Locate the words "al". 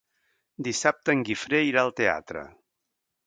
1.83-1.93